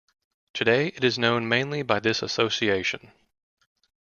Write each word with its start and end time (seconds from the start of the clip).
Today 0.55 0.87
it 0.87 1.03
is 1.03 1.19
known 1.19 1.47
mainly 1.47 1.83
by 1.83 1.99
this 1.99 2.23
association. 2.23 3.11